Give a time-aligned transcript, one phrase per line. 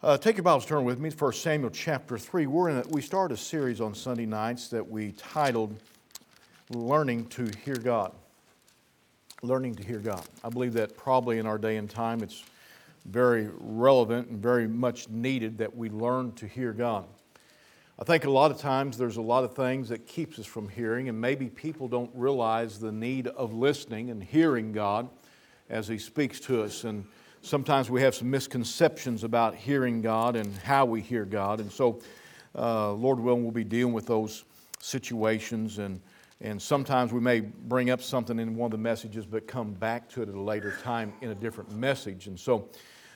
[0.00, 2.46] Uh, take your Bibles, turn with me to 1 Samuel chapter 3.
[2.46, 5.76] We're in a, we start a series on Sunday nights that we titled
[6.70, 8.12] Learning to Hear God.
[9.42, 10.22] Learning to Hear God.
[10.44, 12.44] I believe that probably in our day and time it's
[13.06, 17.04] very relevant and very much needed that we learn to hear God.
[17.98, 20.68] I think a lot of times there's a lot of things that keeps us from
[20.68, 25.08] hearing, and maybe people don't realize the need of listening and hearing God
[25.68, 26.84] as He speaks to us.
[26.84, 27.04] And
[27.42, 31.60] sometimes we have some misconceptions about hearing God and how we hear God.
[31.60, 32.00] And so,
[32.54, 34.44] uh, Lord willing, we'll be dealing with those
[34.80, 35.78] situations.
[35.78, 36.00] And,
[36.40, 40.08] and sometimes we may bring up something in one of the messages, but come back
[40.10, 42.26] to it at a later time in a different message.
[42.26, 42.68] And so,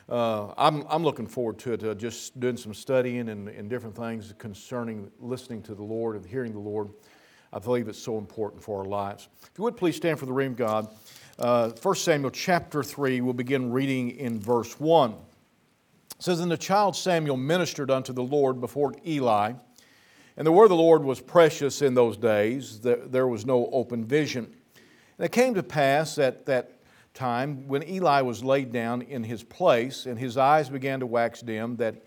[0.09, 3.95] uh, I'm, I'm looking forward to it, uh, just doing some studying and, and different
[3.95, 6.89] things concerning listening to the Lord and hearing the Lord.
[7.53, 9.29] I believe it's so important for our lives.
[9.43, 10.87] If you would please stand for the reading of God.
[11.39, 15.11] Uh, 1 Samuel chapter 3, we'll begin reading in verse 1.
[15.11, 15.17] It
[16.19, 19.53] says, And the child Samuel ministered unto the Lord before Eli.
[20.37, 22.81] And the word of the Lord was precious in those days.
[22.81, 24.45] There was no open vision.
[25.17, 26.83] And it came to pass at that
[27.15, 31.41] time when Eli was laid down in his place, and his eyes began to wax
[31.41, 32.03] dim, that,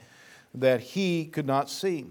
[0.55, 2.07] that he could not see.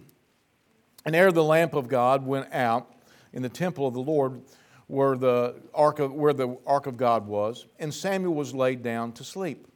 [1.05, 2.93] And ere the lamp of God went out
[3.31, 4.41] in the temple of the Lord,
[4.87, 9.11] where the ark of, where the ark of God was, and Samuel was laid down
[9.13, 9.67] to sleep.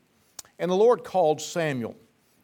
[0.59, 1.95] And the Lord called Samuel,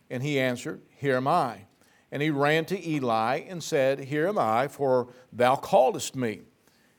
[0.10, 1.66] and he answered, Here am I.
[2.12, 6.42] And he ran to Eli and said, Here am I, for thou calledest me.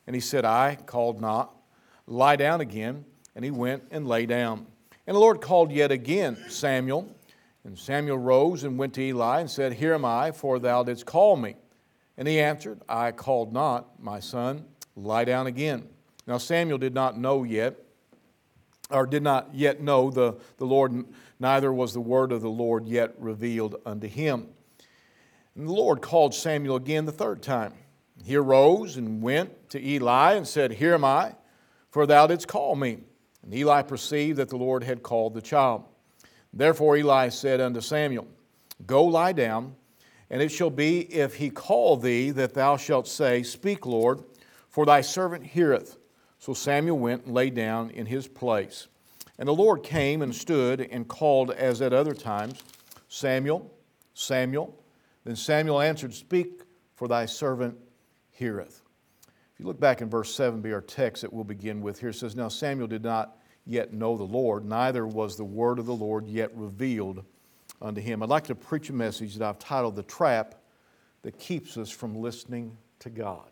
[0.07, 1.55] And he said, I called not.
[2.07, 3.05] Lie down again.
[3.35, 4.67] And he went and lay down.
[5.07, 7.15] And the Lord called yet again Samuel.
[7.65, 11.07] And Samuel rose and went to Eli and said, Here am I, for thou didst
[11.07, 11.57] call me.
[12.17, 14.65] And he answered, I called not, my son
[14.97, 15.89] lie down again.
[16.27, 17.77] Now Samuel did not know yet,
[18.91, 21.05] or did not yet know the, the Lord,
[21.39, 24.49] neither was the word of the Lord yet revealed unto him.
[25.55, 27.73] And the Lord called Samuel again the third time.
[28.25, 31.35] He arose and went to Eli and said, Here am I,
[31.91, 32.99] for thou didst call me.
[33.43, 35.85] And Eli perceived that the Lord had called the child.
[36.53, 38.27] Therefore Eli said unto Samuel,
[38.87, 39.75] Go lie down,
[40.31, 44.25] and it shall be if he call thee that thou shalt say, Speak, Lord,
[44.77, 45.97] for thy servant heareth.
[46.39, 48.89] So Samuel went and lay down in his place.
[49.39, 52.63] And the Lord came and stood and called as at other times,
[53.09, 53.73] Samuel,
[54.13, 54.79] Samuel.
[55.25, 56.61] Then Samuel answered, Speak,
[56.95, 57.79] for thy servant
[58.33, 58.83] heareth.
[59.55, 62.11] If you look back in verse 7, be our text that we'll begin with here,
[62.11, 65.87] it says, Now Samuel did not yet know the Lord, neither was the word of
[65.87, 67.25] the Lord yet revealed
[67.81, 68.23] unto him.
[68.23, 70.55] I'd like to preach a message that I've titled The Trap
[71.23, 73.49] That Keeps Us from Listening to God.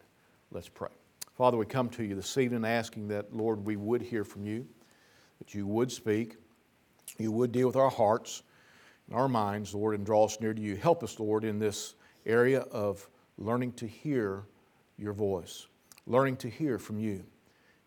[0.51, 0.91] Let's pray.
[1.35, 4.65] Father, we come to you this evening asking that, Lord, we would hear from you,
[5.41, 6.37] that you would speak,
[7.19, 8.45] you would deal with our hearts
[9.09, 10.77] and our minds, Lord, and draw us near to you.
[10.77, 14.45] Help us, Lord, in this area of learning to hear
[14.97, 15.67] your voice,
[16.07, 17.25] learning to hear from you.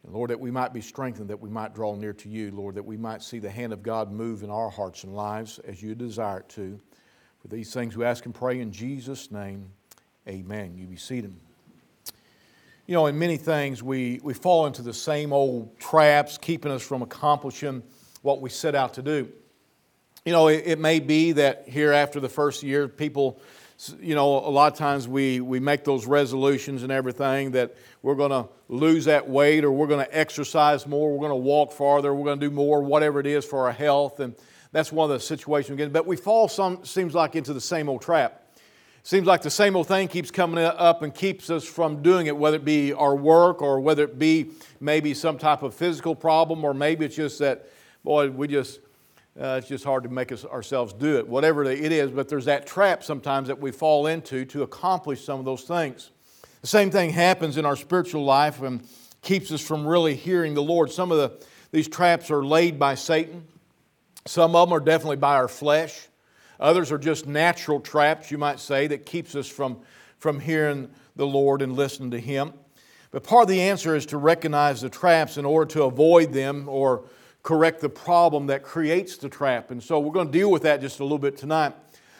[0.03, 2.75] And Lord, that we might be strengthened, that we might draw near to you, Lord,
[2.75, 5.81] that we might see the hand of God move in our hearts and lives as
[5.81, 6.77] you desire it to.
[7.39, 9.71] For these things we ask and pray in Jesus' name,
[10.27, 10.75] amen.
[10.77, 11.33] You be seated
[12.87, 16.81] you know, in many things, we, we fall into the same old traps, keeping us
[16.81, 17.83] from accomplishing
[18.21, 19.29] what we set out to do.
[20.25, 23.41] You know, it, it may be that here after the first year, people,
[23.99, 28.15] you know, a lot of times we, we make those resolutions and everything that we're
[28.15, 31.73] going to lose that weight or we're going to exercise more, we're going to walk
[31.73, 34.21] farther, we're going to do more, whatever it is for our health.
[34.21, 34.33] And
[34.71, 35.91] that's one of the situations we get.
[35.91, 38.46] But we fall, some, seems like, into the same old trap.
[39.07, 42.35] Seems like the same old thing keeps coming up and keeps us from doing it,
[42.35, 44.51] whether it be our work or whether it be
[44.81, 47.69] maybe some type of physical problem, or maybe it's just that,
[48.03, 48.81] boy, we just,
[49.39, 51.25] uh, it's just hard to make us ourselves do it.
[51.25, 55.39] Whatever it is, but there's that trap sometimes that we fall into to accomplish some
[55.39, 56.11] of those things.
[56.59, 58.85] The same thing happens in our spiritual life and
[59.21, 60.91] keeps us from really hearing the Lord.
[60.91, 63.47] Some of the, these traps are laid by Satan,
[64.25, 66.06] some of them are definitely by our flesh.
[66.59, 69.79] Others are just natural traps, you might say, that keeps us from,
[70.19, 72.53] from hearing the Lord and listening to Him.
[73.11, 76.67] But part of the answer is to recognize the traps in order to avoid them
[76.67, 77.05] or
[77.43, 79.71] correct the problem that creates the trap.
[79.71, 81.73] And so we're going to deal with that just a little bit tonight.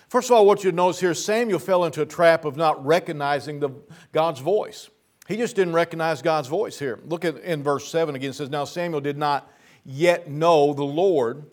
[0.09, 3.59] First of all, what you notice here, Samuel fell into a trap of not recognizing
[3.59, 3.71] the,
[4.13, 4.89] God's voice.
[5.27, 6.99] He just didn't recognize God's voice here.
[7.05, 8.29] Look at in verse 7 again.
[8.29, 9.51] It says, Now Samuel did not
[9.83, 11.43] yet know the Lord,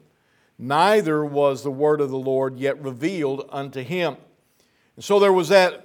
[0.59, 4.17] neither was the word of the Lord yet revealed unto him.
[4.97, 5.85] And so there was that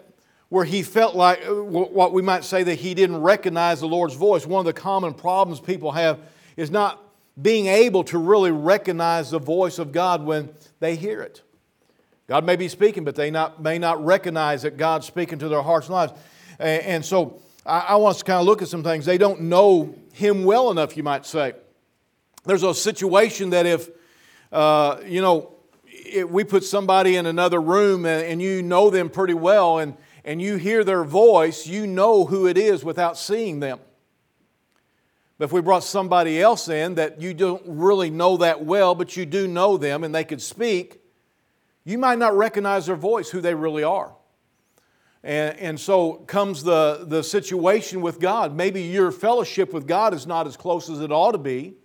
[0.50, 4.16] where he felt like uh, what we might say that he didn't recognize the Lord's
[4.16, 4.46] voice.
[4.46, 6.20] One of the common problems people have
[6.58, 7.02] is not
[7.40, 10.50] being able to really recognize the voice of God when
[10.80, 11.42] they hear it.
[12.28, 15.62] God may be speaking, but they not, may not recognize that God's speaking to their
[15.62, 16.14] hearts and lives.
[16.60, 19.06] And, and so I, I, want us to kind of look at some things.
[19.06, 21.54] They don't know Him well enough, you might say.
[22.46, 23.90] There's a situation that if,
[24.52, 25.54] uh, you know,
[25.86, 29.96] if we put somebody in another room and, and you know them pretty well and,
[30.24, 33.80] and you hear their voice, you know who it is without seeing them.
[35.38, 39.16] But if we brought somebody else in that you don't really know that well, but
[39.16, 41.00] you do know them and they could speak,
[41.86, 44.14] you might not recognize their voice, who they really are.
[45.24, 48.56] And, and so comes the, the situation with God.
[48.56, 51.76] Maybe your fellowship with God is not as close as it ought to be.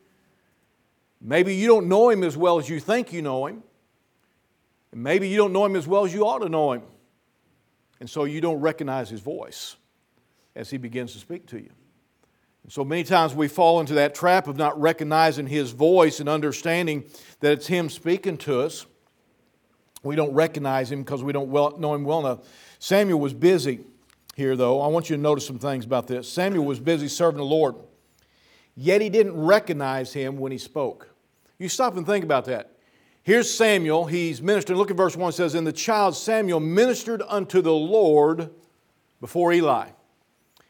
[1.27, 3.63] Maybe you don't know Him as well as you think you know Him.
[4.93, 6.83] And maybe you don't know Him as well as you ought to know Him.
[7.99, 9.77] And so you don't recognize His voice
[10.55, 11.71] as He begins to speak to you.
[12.63, 16.29] And so many times we fall into that trap of not recognizing His voice and
[16.29, 17.05] understanding
[17.41, 18.85] that it's Him speaking to us.
[20.03, 22.41] We don't recognize Him because we don't well, know Him well enough.
[22.79, 23.81] Samuel was busy
[24.37, 24.83] here, though.
[24.83, 26.31] I want you to notice some things about this.
[26.31, 27.77] Samuel was busy serving the Lord,
[28.77, 31.14] yet he didn't recognize Him when he spoke.
[31.59, 32.73] You stop and think about that.
[33.23, 34.05] Here's Samuel.
[34.05, 34.79] He's ministering.
[34.79, 35.31] Look at verse 1.
[35.31, 38.51] It says, And the child Samuel ministered unto the Lord
[39.21, 39.89] before Eli.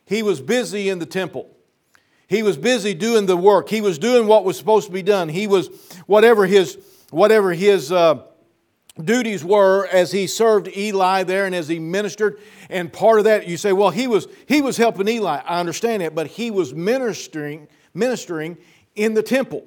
[0.04, 1.50] He was busy in the temple.
[2.28, 3.68] He was busy doing the work.
[3.68, 5.28] He was doing what was supposed to be done.
[5.28, 5.68] He was,
[6.06, 6.78] whatever his,
[7.10, 8.22] whatever his uh,
[9.02, 12.38] duties were as he served Eli there and as he ministered.
[12.70, 15.40] And part of that, you say, well, he was, he was helping Eli.
[15.44, 18.56] I understand that, but he was ministering, ministering
[18.94, 19.66] in the temple.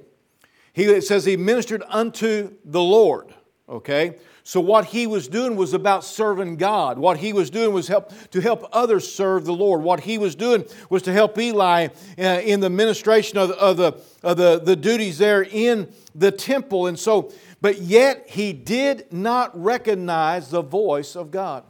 [0.77, 3.33] He, it says he ministered unto the Lord,
[3.68, 4.18] okay?
[4.44, 7.00] So what he was doing was about serving God.
[7.00, 9.81] What he was doing was help to help others serve the Lord.
[9.81, 11.88] What he was doing was to help Eli
[12.19, 16.85] uh, in the ministration of, of, the, of the, the duties there in the temple.
[16.85, 21.63] And so, but yet he did not recognize the voice of God.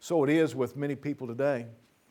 [0.00, 1.66] So it is with many people today.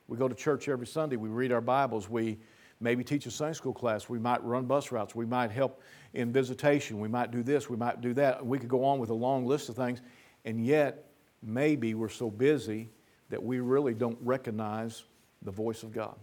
[0.07, 2.37] We go to church every Sunday, we read our Bibles, we
[2.79, 4.09] maybe teach a Sunday school class.
[4.09, 5.15] We might run bus routes.
[5.15, 5.81] We might help
[6.13, 6.99] in visitation.
[6.99, 7.69] We might do this.
[7.69, 8.45] We might do that.
[8.45, 10.01] We could go on with a long list of things.
[10.45, 11.09] And yet,
[11.41, 12.89] maybe we're so busy
[13.29, 15.03] that we really don't recognize
[15.41, 16.15] the voice of God.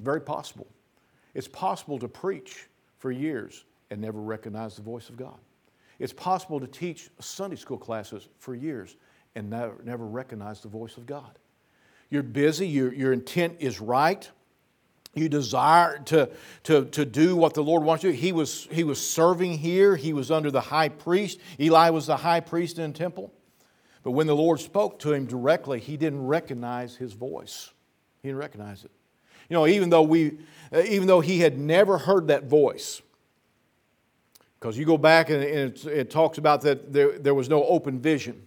[0.00, 0.66] Very possible.
[1.34, 2.68] It's possible to preach
[2.98, 5.38] for years and never recognize the voice of God.
[5.98, 8.96] It's possible to teach Sunday school classes for years
[9.34, 11.38] and never, never recognize the voice of God.
[12.10, 14.28] You're busy, your, your intent is right,
[15.14, 16.30] you desire to,
[16.64, 18.10] to, to do what the Lord wants you.
[18.10, 21.38] He was, he was serving here, he was under the high priest.
[21.60, 23.32] Eli was the high priest in the temple.
[24.02, 27.70] But when the Lord spoke to him directly, he didn't recognize his voice.
[28.22, 28.90] He didn't recognize it.
[29.48, 30.38] You know, even though, we,
[30.72, 33.02] uh, even though he had never heard that voice,
[34.58, 38.00] because you go back and it, it talks about that there, there was no open
[38.00, 38.42] vision.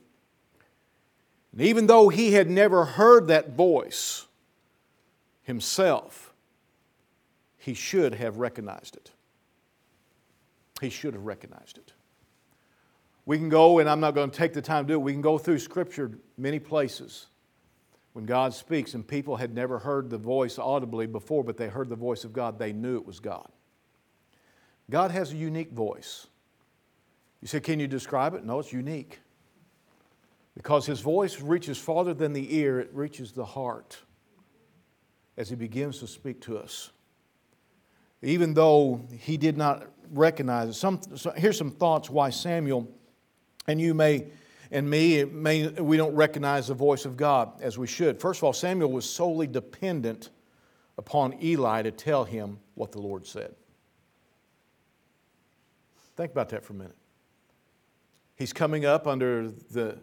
[1.52, 4.26] And even though he had never heard that voice
[5.44, 6.25] himself,
[7.66, 9.10] he should have recognized it.
[10.82, 11.94] He should have recognized it.
[13.26, 15.14] We can go, and I'm not going to take the time to do it, we
[15.14, 17.26] can go through Scripture many places
[18.14, 21.90] when God speaks, and people had never heard the voice audibly before, but they heard
[21.90, 22.60] the voice of God.
[22.60, 23.50] They knew it was God.
[24.92, 26.28] God has a unique voice.
[27.42, 28.46] You say, Can you describe it?
[28.46, 29.22] No, it's unique.
[30.54, 33.98] Because His voice reaches farther than the ear, it reaches the heart
[35.36, 36.92] as He begins to speak to us
[38.26, 40.74] even though he did not recognize it.
[40.74, 42.88] Some, so here's some thoughts why Samuel
[43.68, 44.28] and you may
[44.72, 48.20] and me may, we don't recognize the voice of God as we should.
[48.20, 50.32] First of all, Samuel was solely dependent
[50.98, 53.54] upon Eli to tell him what the Lord said.
[56.16, 56.96] Think about that for a minute.
[58.36, 59.98] He's coming up under the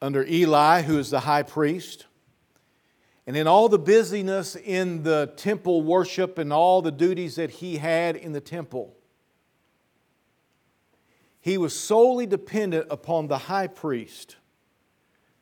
[0.00, 2.06] under Eli, who is the high priest.
[3.28, 7.76] And in all the busyness in the temple worship and all the duties that he
[7.76, 8.96] had in the temple,
[11.38, 14.36] he was solely dependent upon the high priest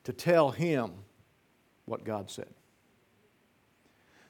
[0.03, 0.95] to tell him
[1.85, 2.49] what God said.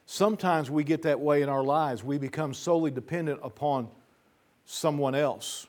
[0.05, 2.03] Sometimes we get that way in our lives.
[2.03, 3.87] We become solely dependent upon
[4.65, 5.65] someone else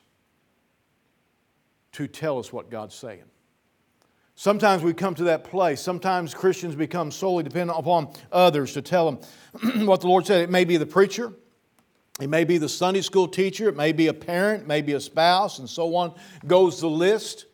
[1.93, 3.23] to tell us what God's saying.
[4.39, 5.81] Sometimes we come to that place.
[5.81, 10.41] Sometimes Christians become solely dependent upon others to tell them what the Lord said.
[10.43, 11.33] It may be the preacher,
[12.21, 15.59] it may be the Sunday school teacher, it may be a parent, maybe a spouse,
[15.59, 16.13] and so on
[16.47, 17.47] goes the list.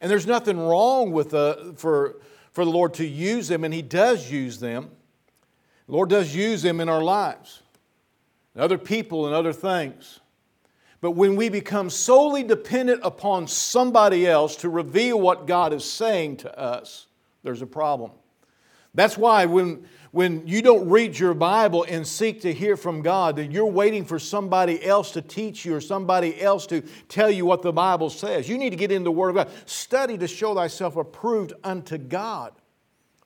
[0.00, 2.16] And there's nothing wrong with the, for,
[2.52, 4.88] for the Lord to use them, and He does use them.
[5.86, 7.60] The Lord does use them in our lives,
[8.54, 10.20] and other people and other things.
[11.02, 16.38] But when we become solely dependent upon somebody else to reveal what God is saying
[16.38, 17.08] to us,
[17.42, 18.12] there's a problem.
[18.94, 23.34] That's why when, when you don't read your Bible and seek to hear from God,
[23.34, 27.44] that you're waiting for somebody else to teach you or somebody else to tell you
[27.46, 28.48] what the Bible says.
[28.48, 29.50] You need to get into the Word of God.
[29.66, 32.52] Study to show thyself approved unto God,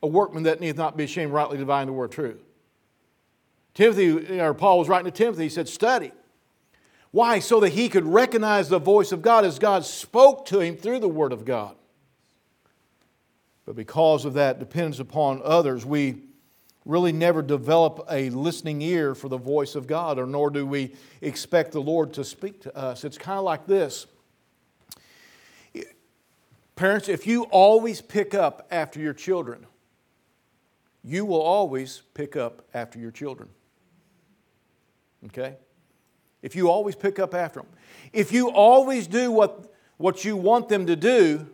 [0.02, 2.42] a workman that needs not be ashamed, rightly dividing the word of truth.
[3.74, 6.10] Timothy, or Paul was writing to Timothy, he said, Study.
[7.10, 7.38] Why?
[7.38, 10.98] So that he could recognize the voice of God as God spoke to him through
[10.98, 11.76] the Word of God.
[13.64, 16.22] But because of that dependence upon others, we
[16.84, 20.94] really never develop a listening ear for the voice of God, or nor do we
[21.20, 23.04] expect the Lord to speak to us.
[23.04, 24.06] It's kind of like this.
[26.76, 29.66] Parents, if you always pick up after your children,
[31.02, 33.48] you will always pick up after your children.
[35.26, 35.56] Okay?
[36.46, 37.68] If you always pick up after them.
[38.12, 41.48] If you always do what, what you want them to do,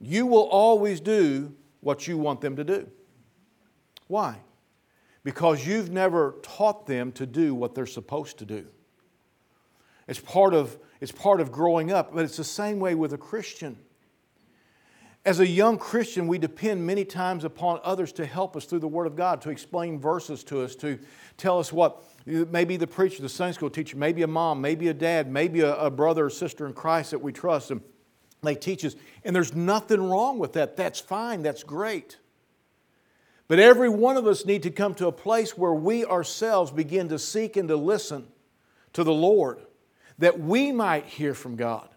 [0.00, 2.90] you will always do what you want them to do.
[4.08, 4.38] Why?
[5.22, 8.66] Because you've never taught them to do what they're supposed to do.
[10.08, 13.18] It's part of, it's part of growing up, but it's the same way with a
[13.18, 13.76] Christian.
[15.24, 18.88] As a young Christian, we depend many times upon others to help us through the
[18.88, 20.98] Word of God, to explain verses to us, to
[21.36, 24.94] tell us what maybe the preacher, the Sunday school teacher, maybe a mom, maybe a
[24.94, 27.70] dad, maybe a, a brother or sister in Christ that we trust.
[27.70, 27.80] And
[28.42, 28.96] they teach us.
[29.24, 30.76] And there's nothing wrong with that.
[30.76, 32.18] That's fine, that's great.
[33.46, 37.08] But every one of us need to come to a place where we ourselves begin
[37.10, 38.26] to seek and to listen
[38.94, 39.60] to the Lord,
[40.18, 41.88] that we might hear from God,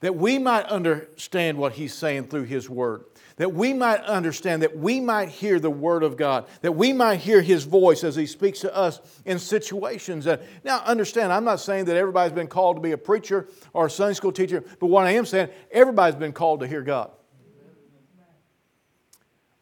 [0.00, 3.04] that we might understand what He's saying through His Word
[3.40, 7.20] that we might understand, that we might hear the Word of God, that we might
[7.20, 10.26] hear His voice as He speaks to us in situations.
[10.62, 13.90] now, understand, I'm not saying that everybody's been called to be a preacher or a
[13.90, 17.12] Sunday school teacher, but what I am saying, everybody's been called to hear God.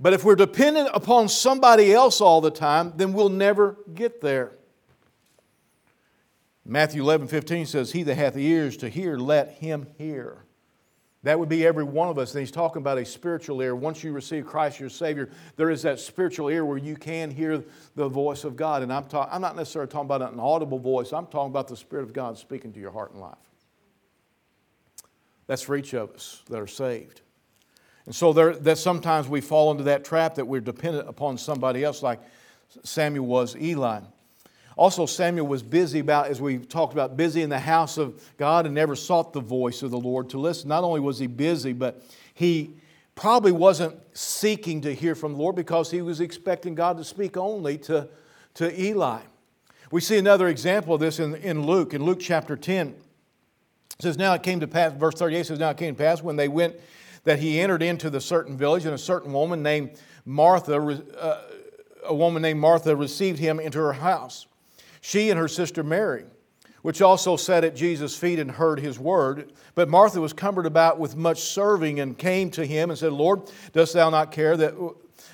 [0.01, 4.59] But if we're dependent upon somebody else all the time, then we'll never get there.
[6.65, 10.48] Matthew 11, 15 says, He that hath ears to hear, let him hear.
[11.25, 12.33] That would be every one of us.
[12.35, 13.75] And he's talking about a spiritual ear.
[13.75, 17.65] Once you receive Christ your Savior, there is that spiritual ear where you can hear
[17.97, 18.83] the voice of God.
[18.83, 21.77] And I'm, talk, I'm not necessarily talking about an audible voice, I'm talking about the
[21.77, 23.35] Spirit of God speaking to your heart and life.
[25.49, 27.23] That's for each of us that are saved.
[28.07, 31.83] And so there, that sometimes we fall into that trap that we're dependent upon somebody
[31.85, 32.21] else, like
[32.85, 34.01] Samuel was Eli.
[34.79, 38.65] Also, Samuel was busy about, as we talked about, busy in the house of God
[38.65, 40.69] and never sought the voice of the Lord to listen.
[40.69, 42.01] Not only was he busy, but
[42.33, 42.71] he
[43.17, 47.37] probably wasn't seeking to hear from the Lord because he was expecting God to speak
[47.37, 48.09] only to,
[48.55, 49.23] to Eli.
[49.91, 52.91] We see another example of this in, in Luke, in Luke chapter 10.
[52.91, 52.95] It
[53.99, 56.37] says, Now it came to pass, verse 38 says, Now it came to pass when
[56.37, 56.77] they went
[57.25, 60.77] that he entered into the certain village, and a certain woman named Martha,
[61.19, 61.43] uh,
[62.05, 64.47] a woman named Martha received him into her house
[65.01, 66.25] she and her sister Mary,
[66.83, 69.53] which also sat at Jesus' feet and heard his word.
[69.75, 73.51] But Martha was cumbered about with much serving and came to him and said, Lord,
[73.73, 74.75] dost thou not care that,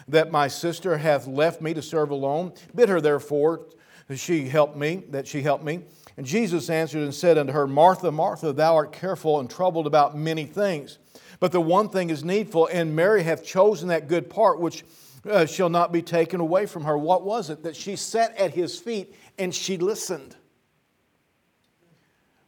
[0.08, 2.52] that my sister hath left me to serve alone?
[2.74, 3.66] Bid her therefore
[4.08, 5.80] that she help me, that she help me.
[6.16, 10.16] And Jesus answered and said unto her, Martha, Martha, thou art careful and troubled about
[10.16, 10.98] many things.
[11.40, 14.84] But the one thing is needful, and Mary hath chosen that good part which
[15.28, 16.96] uh, shall not be taken away from her.
[16.96, 17.62] What was it?
[17.62, 20.36] That she sat at his feet and she listened.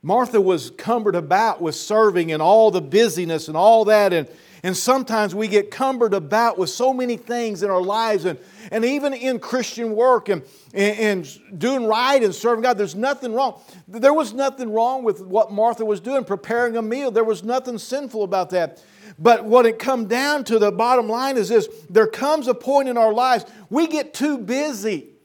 [0.07, 4.13] Martha was cumbered about with serving and all the busyness and all that.
[4.13, 4.29] And,
[4.63, 8.39] and sometimes we get cumbered about with so many things in our lives and,
[8.71, 12.79] and even in Christian work and, and, and doing right and serving God.
[12.79, 13.61] There's nothing wrong.
[13.89, 17.11] There was nothing wrong with what Martha was doing, preparing a meal.
[17.11, 18.81] There was nothing sinful about that.
[19.19, 22.89] But what it come down to, the bottom line is this there comes a point
[22.89, 25.16] in our lives we get too busy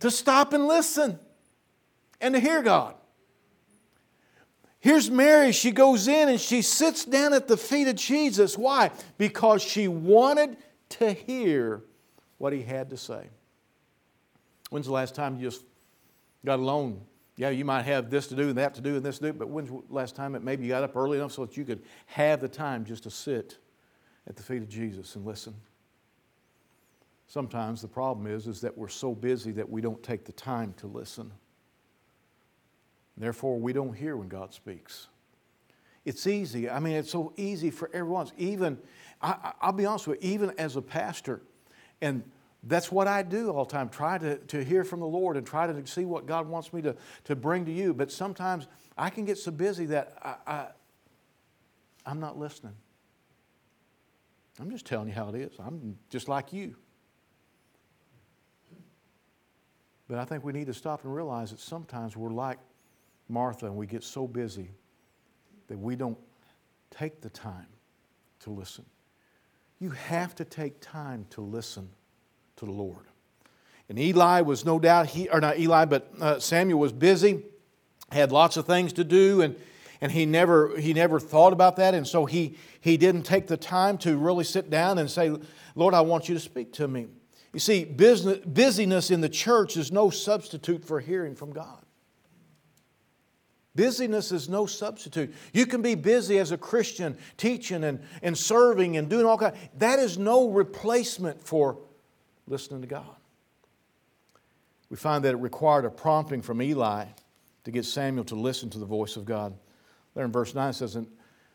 [0.00, 1.18] to stop and listen
[2.20, 2.94] and to hear God.
[4.80, 5.52] Here's Mary.
[5.52, 8.58] She goes in and she sits down at the feet of Jesus.
[8.58, 8.90] Why?
[9.16, 10.58] Because she wanted
[10.90, 11.82] to hear
[12.36, 13.28] what he had to say.
[14.68, 15.64] When's the last time you just
[16.44, 17.00] got alone?
[17.36, 19.32] Yeah, you might have this to do and that to do and this to do,
[19.32, 21.64] but when's the last time that maybe you got up early enough so that you
[21.64, 23.56] could have the time just to sit
[24.26, 25.54] at the feet of Jesus and listen?
[27.26, 30.74] Sometimes the problem is, is that we're so busy that we don't take the time
[30.78, 31.32] to listen.
[33.16, 35.08] Therefore, we don't hear when God speaks.
[36.04, 36.68] It's easy.
[36.68, 38.28] I mean, it's so easy for everyone.
[38.36, 38.78] Even,
[39.22, 41.40] I, will be honest with you, even as a pastor,
[42.00, 42.22] and
[42.64, 45.46] that's what I do all the time try to, to hear from the Lord and
[45.46, 47.94] try to see what God wants me to, to bring to you.
[47.94, 48.66] But sometimes
[48.96, 50.66] I can get so busy that I, I,
[52.06, 52.74] I'm not listening.
[54.60, 55.52] I'm just telling you how it is.
[55.58, 56.76] I'm just like you.
[60.08, 62.58] But I think we need to stop and realize that sometimes we're like
[63.28, 64.70] Martha and we get so busy
[65.68, 66.18] that we don't
[66.90, 67.66] take the time
[68.40, 68.84] to listen.
[69.80, 71.88] You have to take time to listen
[72.56, 73.06] to the Lord.
[73.88, 77.42] And Eli was no doubt, he, or not Eli, but uh, Samuel was busy,
[78.10, 79.56] had lots of things to do, and,
[80.00, 81.94] and he, never, he never thought about that.
[81.94, 85.34] And so he, he didn't take the time to really sit down and say,
[85.74, 87.08] Lord, I want you to speak to me.
[87.54, 91.78] You see, business, busyness in the church is no substitute for hearing from God.
[93.76, 95.32] Busyness is no substitute.
[95.52, 99.56] You can be busy as a Christian, teaching and, and serving and doing all kinds.
[99.78, 101.78] That is no replacement for
[102.46, 103.16] listening to God.
[104.90, 107.06] We find that it required a prompting from Eli
[107.64, 109.54] to get Samuel to listen to the voice of God.
[110.14, 110.98] There in verse 9 it says,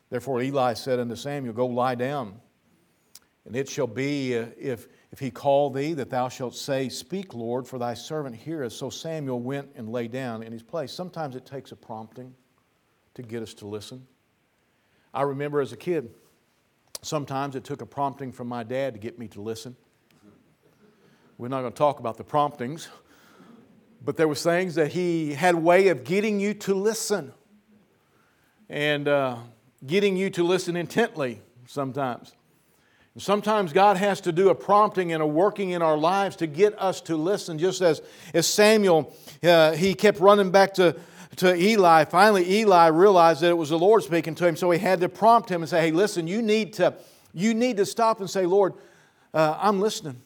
[0.10, 2.40] Therefore Eli said unto Samuel, Go lie down,
[3.46, 7.34] and it shall be uh, if if he call thee, that thou shalt say, Speak,
[7.34, 8.74] Lord, for thy servant heareth.
[8.74, 10.92] So Samuel went and lay down in his place.
[10.92, 12.34] Sometimes it takes a prompting
[13.16, 14.06] to get us to listen.
[15.14, 16.14] I remember as a kid,
[17.02, 19.76] sometimes it took a prompting from my dad to get me to listen.
[21.40, 22.90] We're not going to talk about the promptings,
[24.04, 27.34] but there was things that he had a way of getting you to listen
[28.70, 29.38] and uh,
[29.86, 32.34] getting you to listen intently sometimes.
[33.20, 36.80] Sometimes God has to do a prompting and a working in our lives to get
[36.82, 37.60] us to listen.
[37.60, 38.02] Just as,
[38.34, 40.96] as Samuel, uh, he kept running back to,
[41.36, 42.06] to Eli.
[42.06, 45.10] Finally, Eli realized that it was the Lord speaking to him, so he had to
[45.10, 46.94] prompt him and say, Hey, listen, you need to,
[47.34, 48.74] you need to stop and say, Lord,
[49.34, 50.22] uh, I'm listening.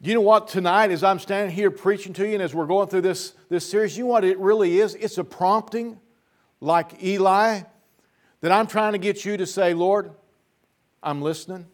[0.00, 0.48] You know what?
[0.48, 3.68] Tonight, as I'm standing here preaching to you, and as we're going through this, this
[3.68, 4.94] series, you know what it really is?
[4.94, 5.98] It's a prompting,
[6.60, 7.62] like Eli,
[8.40, 10.12] that I'm trying to get you to say, Lord,
[11.02, 11.66] I'm listening.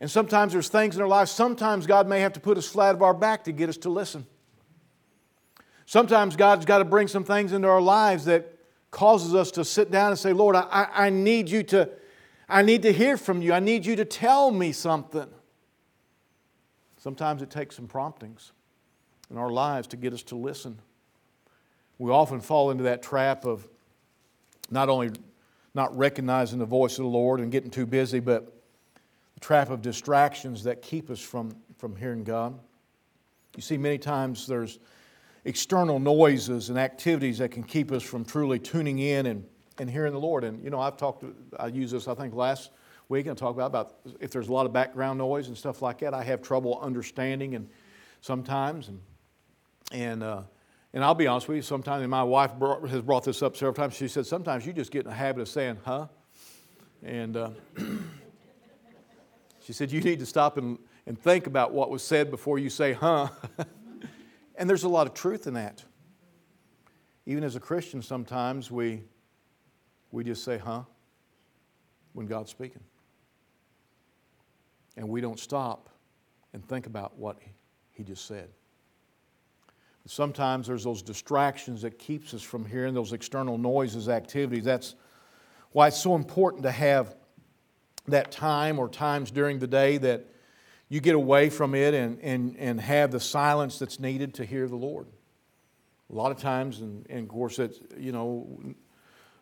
[0.00, 2.94] And sometimes there's things in our lives, sometimes God may have to put us flat
[2.94, 4.26] of our back to get us to listen.
[5.84, 8.56] Sometimes God's got to bring some things into our lives that
[8.90, 11.90] causes us to sit down and say, Lord, I, I need you to,
[12.48, 13.52] I need to hear from you.
[13.52, 15.28] I need you to tell me something.
[16.96, 18.52] Sometimes it takes some promptings
[19.30, 20.78] in our lives to get us to listen.
[21.98, 23.68] We often fall into that trap of
[24.70, 25.10] not only
[25.74, 28.60] not recognizing the voice of the Lord and getting too busy, but
[29.34, 32.58] the trap of distractions that keep us from, from hearing God.
[33.56, 34.78] You see, many times there's
[35.44, 39.44] external noises and activities that can keep us from truly tuning in and,
[39.78, 40.44] and hearing the Lord.
[40.44, 41.24] And, you know, I've talked,
[41.58, 42.70] I used this, I think, last
[43.08, 45.98] week and talked about, about if there's a lot of background noise and stuff like
[46.00, 47.68] that, I have trouble understanding and
[48.20, 48.88] sometimes.
[48.88, 49.00] And,
[49.92, 50.42] and uh,
[50.92, 53.74] and I'll be honest with you, sometimes, my wife brought, has brought this up several
[53.74, 56.08] times, she said, sometimes you just get in the habit of saying, huh?
[57.04, 57.50] And uh,
[59.62, 62.68] she said, you need to stop and, and think about what was said before you
[62.68, 63.28] say, huh?
[64.56, 65.84] and there's a lot of truth in that.
[67.24, 69.04] Even as a Christian, sometimes we,
[70.10, 70.82] we just say, huh?
[72.14, 72.82] When God's speaking.
[74.96, 75.88] And we don't stop
[76.52, 77.38] and think about what
[77.92, 78.48] He just said.
[80.10, 84.64] Sometimes there's those distractions that keeps us from hearing those external noises, activities.
[84.64, 84.96] That's
[85.70, 87.14] why it's so important to have
[88.08, 90.26] that time or times during the day that
[90.88, 94.66] you get away from it and, and, and have the silence that's needed to hear
[94.66, 95.06] the Lord.
[96.10, 98.60] A lot of times, and, and of course, it's, you know,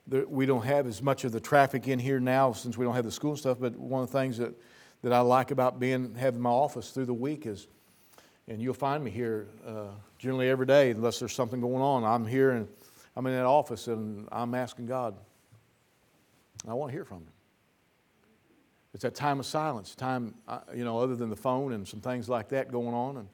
[0.07, 3.07] we don't have as much of the traffic in here now since we don't have
[3.07, 4.53] the school stuff, but one of the things that,
[5.01, 7.69] that I like about being having my office through the week is
[8.49, 12.03] and you'll find me here uh, generally every day, unless there's something going on.
[12.03, 12.67] I'm here and
[13.15, 15.15] I'm in that office and I'm asking God.
[16.67, 17.33] I want to hear from Him.
[18.95, 22.01] It's that time of silence, time, uh, you know, other than the phone and some
[22.01, 23.29] things like that going on, and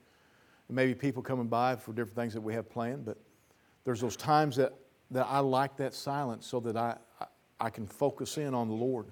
[0.69, 3.05] maybe people coming by for different things that we have planned.
[3.05, 3.17] But
[3.85, 4.75] there's those times that,
[5.13, 7.27] that I like that silence so that I, I,
[7.61, 9.07] I can focus in on the Lord.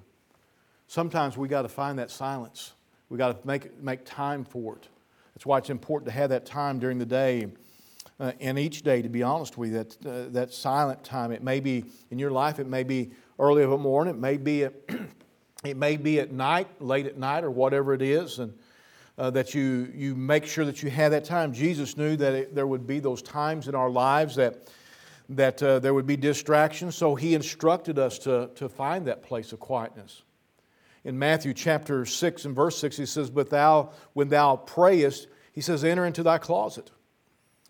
[0.89, 2.73] Sometimes we got to find that silence.
[3.09, 4.89] We got to make, make time for it.
[5.35, 7.47] That's why it's important to have that time during the day
[8.21, 11.33] uh, and each day, to be honest with you, that, uh, that silent time.
[11.33, 14.37] It may be in your life, it may be early of a morning, it may
[14.37, 14.75] be at,
[15.65, 18.53] it may be at night, late at night, or whatever it is, and
[19.19, 21.53] uh, that you, you make sure that you have that time.
[21.53, 24.71] Jesus knew that it, there would be those times in our lives that,
[25.29, 29.53] that uh, there would be distractions, so he instructed us to, to find that place
[29.53, 30.23] of quietness
[31.05, 35.61] in Matthew chapter 6 and verse 6, he says, But thou, when thou prayest, he
[35.61, 36.91] says, enter into thy closet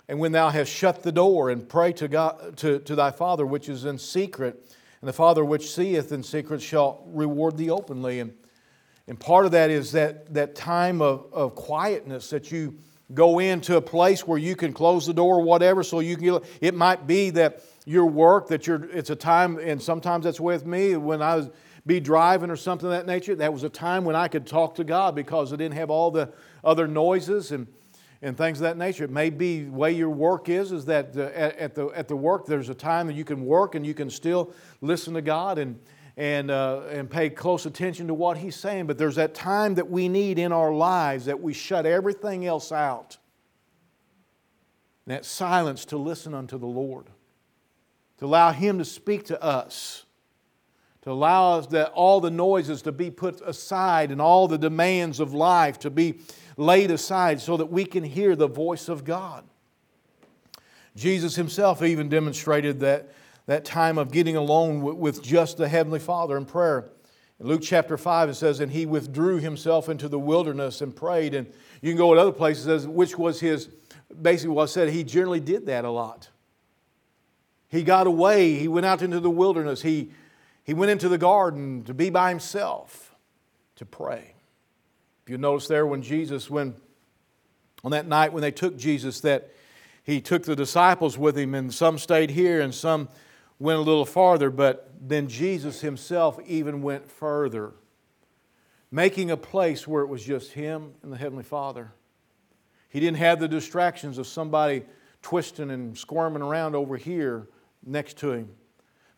[0.09, 3.47] and when thou hast shut the door, and pray to, God, to, to thy Father
[3.47, 4.63] which is in secret,
[5.01, 8.21] and the Father which seeth in secret shall reward thee openly.
[8.21, 8.35] And,
[9.09, 12.79] and part of that is that, that time of, of quietness that you
[13.15, 16.25] go into a place where you can close the door or whatever so you can
[16.25, 20.39] get, it might be that your work that you're it's a time and sometimes that's
[20.39, 21.51] with me when i was
[21.85, 24.75] be driving or something of that nature that was a time when i could talk
[24.77, 27.67] to god because i didn't have all the other noises and
[28.23, 29.05] and things of that nature.
[29.05, 32.07] It may be the way your work is, is that uh, at, at, the, at
[32.07, 35.23] the work there's a time that you can work and you can still listen to
[35.23, 35.79] God and,
[36.17, 38.87] and, uh, and pay close attention to what He's saying.
[38.87, 42.71] But there's that time that we need in our lives that we shut everything else
[42.71, 43.19] out.
[45.09, 47.07] That silence to listen unto the Lord,
[48.19, 50.07] to allow Him to speak to us
[51.03, 55.21] to allow us that all the noises to be put aside and all the demands
[55.21, 56.21] of life to be
[56.57, 59.45] laid aside so that we can hear the voice of God.
[60.95, 63.13] Jesus himself even demonstrated that,
[63.47, 66.91] that time of getting alone with just the Heavenly Father in prayer.
[67.41, 71.35] In Luke chapter 5, it says, And he withdrew himself into the wilderness and prayed.
[71.35, 71.47] And
[71.81, 73.69] you can go at other places, as which was his,
[74.21, 76.29] basically what I said, he generally did that a lot.
[77.69, 80.11] He got away, he went out into the wilderness, he,
[80.65, 83.15] he went into the garden to be by himself
[83.77, 84.35] to pray.
[85.25, 86.75] If you notice there when Jesus, when
[87.85, 89.51] on that night when they took Jesus, that
[90.05, 93.09] he took the disciples with him, and some stayed here and some
[93.59, 97.73] went a little farther, but then Jesus himself even went further,
[98.91, 101.93] making a place where it was just him and the Heavenly Father.
[102.89, 104.85] He didn't have the distractions of somebody
[105.23, 107.49] twisting and squirming around over here
[107.85, 108.51] next to him,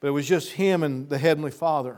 [0.04, 1.96] but it was just him and the Heavenly Father.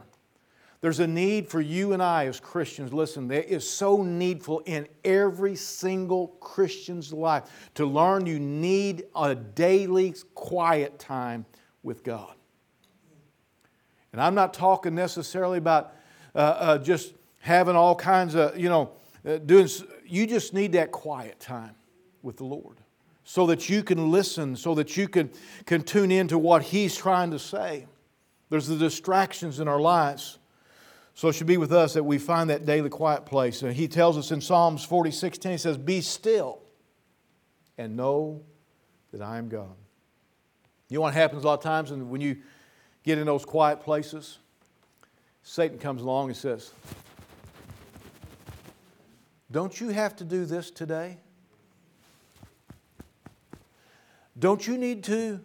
[0.81, 2.93] There's a need for you and I as Christians.
[2.93, 7.43] Listen, there is so needful in every single Christian's life
[7.75, 11.47] to learn you need a daily quiet time
[11.83, 12.33] with God.
[14.13, 15.93] And I'm not talking necessarily about
[16.33, 18.93] uh, uh, just having all kinds of, you know,
[19.27, 19.69] uh, doing,
[20.05, 21.75] you just need that quiet time
[22.23, 22.77] with the Lord
[23.25, 25.29] so that you can listen, so that you can,
[25.65, 27.87] can tune into what He's trying to say.
[28.49, 30.39] There's the distractions in our lives.
[31.15, 33.63] So it should be with us that we find that daily quiet place.
[33.63, 36.61] And he tells us in Psalms 46 10, he says, Be still
[37.79, 38.43] and know
[39.13, 39.75] that I am God.
[40.89, 42.37] You know what happens a lot of times when you
[43.03, 44.39] get in those quiet places?
[45.43, 46.73] Satan comes along and says,
[49.51, 51.19] Don't you have to do this today?
[54.39, 55.41] Don't you need to?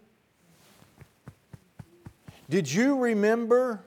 [2.52, 3.80] Did you remember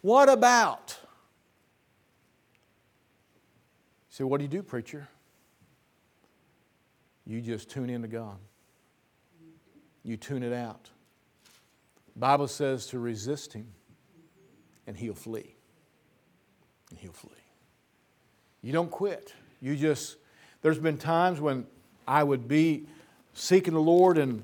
[0.00, 0.96] what about?
[4.08, 5.06] You say, What do you do, preacher?
[7.26, 8.38] You just tune into God.
[10.02, 10.88] You tune it out.
[12.14, 13.66] The Bible says to resist him
[14.86, 15.54] and he'll flee.
[16.88, 17.32] And he'll flee.
[18.62, 19.34] You don't quit.
[19.60, 20.16] You just,
[20.62, 21.66] there's been times when
[22.06, 22.86] I would be
[23.34, 24.42] seeking the Lord and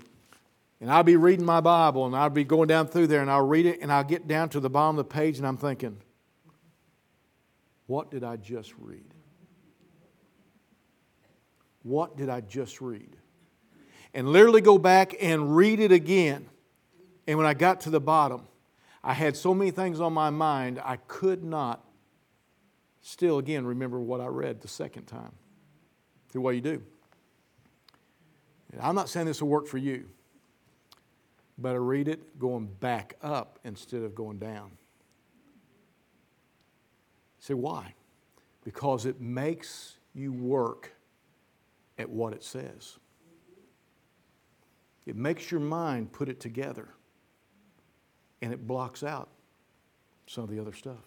[0.80, 3.46] and I'll be reading my Bible and I'll be going down through there and I'll
[3.46, 5.98] read it and I'll get down to the bottom of the page and I'm thinking,
[7.86, 9.04] what did I just read?
[11.82, 13.16] What did I just read?
[14.14, 16.48] And literally go back and read it again.
[17.26, 18.46] And when I got to the bottom,
[19.02, 21.84] I had so many things on my mind, I could not
[23.02, 25.32] still again remember what I read the second time.
[26.32, 26.82] See what you do.
[28.72, 30.08] And I'm not saying this will work for you.
[31.62, 34.72] I read it going back up instead of going down.
[37.38, 37.94] Say, why?
[38.64, 40.92] Because it makes you work
[41.98, 42.98] at what it says.
[45.06, 46.88] It makes your mind put it together
[48.40, 49.28] and it blocks out
[50.26, 51.04] some of the other stuff.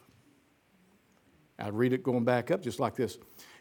[1.59, 3.17] I'd read it going back up just like this.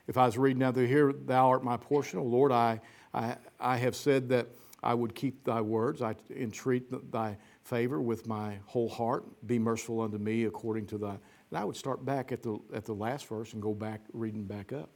[0.07, 2.81] If I was reading down through here, Thou art my portion, O Lord, I,
[3.15, 4.49] I, I have said that
[4.87, 6.01] I would keep thy words.
[6.01, 9.25] I entreat thy favor with my whole heart.
[9.45, 11.19] Be merciful unto me according to thy.
[11.51, 14.45] And I would start back at the, at the last verse and go back, reading
[14.45, 14.91] back up.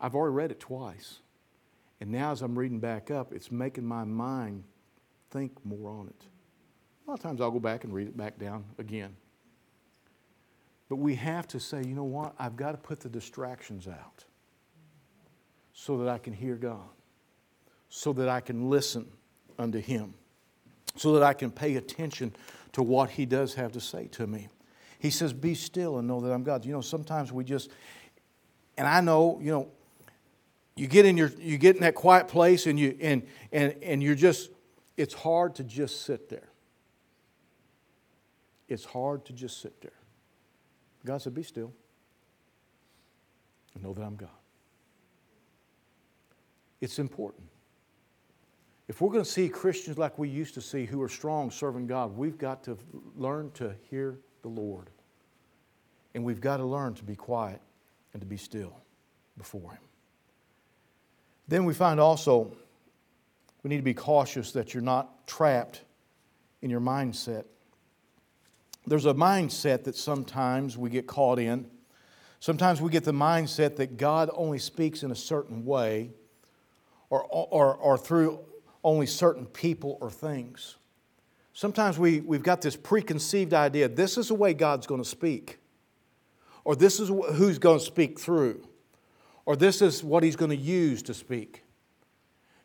[0.00, 1.18] I've already read it twice.
[2.00, 4.64] And now, as I'm reading back up, it's making my mind
[5.30, 6.24] think more on it.
[7.06, 9.14] A lot of times I'll go back and read it back down again.
[10.88, 12.34] But we have to say, you know what?
[12.38, 14.24] I've got to put the distractions out
[15.74, 16.95] so that I can hear God
[17.88, 19.06] so that I can listen
[19.58, 20.14] unto Him,
[20.96, 22.34] so that I can pay attention
[22.72, 24.48] to what He does have to say to me.
[24.98, 26.64] He says, Be still and know that I'm God.
[26.64, 27.70] You know, sometimes we just,
[28.76, 29.68] and I know, you know,
[30.74, 34.02] you get in your you get in that quiet place and you and and and
[34.02, 34.50] you're just
[34.96, 36.48] it's hard to just sit there.
[38.68, 39.92] It's hard to just sit there.
[41.04, 41.72] God said, Be still
[43.74, 44.28] and know that I'm God.
[46.80, 47.48] It's important.
[48.88, 51.88] If we're going to see Christians like we used to see who are strong serving
[51.88, 52.78] God, we've got to
[53.16, 54.90] learn to hear the Lord.
[56.14, 57.60] And we've got to learn to be quiet
[58.12, 58.76] and to be still
[59.36, 59.80] before Him.
[61.48, 62.56] Then we find also
[63.62, 65.82] we need to be cautious that you're not trapped
[66.62, 67.44] in your mindset.
[68.86, 71.68] There's a mindset that sometimes we get caught in.
[72.38, 76.10] Sometimes we get the mindset that God only speaks in a certain way
[77.10, 78.38] or, or, or through
[78.86, 80.76] only certain people or things.
[81.52, 85.58] Sometimes we, we've got this preconceived idea this is the way God's going to speak,
[86.64, 88.66] or this is who's going to speak through,
[89.44, 91.64] or this is what He's going to use to speak.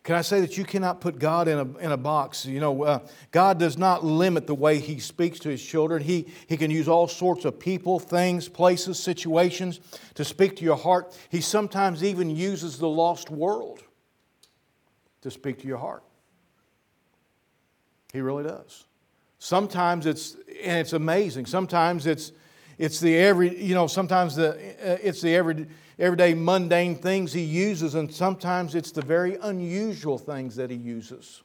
[0.03, 2.45] Can I say that you cannot put God in a, in a box?
[2.45, 2.99] You know, uh,
[3.31, 6.03] God does not limit the way He speaks to His children.
[6.03, 9.79] He, he can use all sorts of people, things, places, situations
[10.15, 11.17] to speak to your heart.
[11.29, 13.84] He sometimes even uses the lost world
[15.21, 16.03] to speak to your heart.
[18.12, 18.86] He really does.
[19.39, 21.45] Sometimes it's, and it's amazing.
[21.45, 22.32] Sometimes it's,
[22.78, 27.41] it's the every, you know, sometimes the, uh, it's the every, everyday mundane things he
[27.41, 31.41] uses, and sometimes it's the very unusual things that he uses.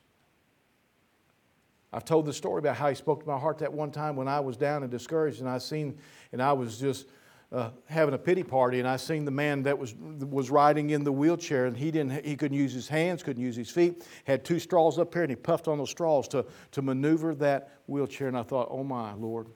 [1.92, 4.28] I've told the story about how he spoke to my heart that one time when
[4.28, 5.98] I was down and discouraged, and I seen,
[6.32, 7.06] and I was just
[7.52, 11.04] uh, having a pity party, and I seen the man that was was riding in
[11.04, 14.44] the wheelchair, and he didn't he couldn't use his hands, couldn't use his feet, had
[14.44, 18.28] two straws up here, and he puffed on those straws to to maneuver that wheelchair,
[18.28, 19.46] and I thought, oh my Lord,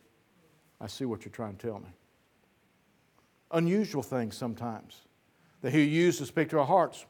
[0.81, 1.89] I see what you're trying to tell me.
[3.53, 5.03] Unusual things sometimes
[5.63, 7.05] that he used to speak to our hearts.